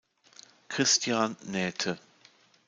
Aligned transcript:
Christian 0.67 1.37
Nähte 1.45 1.99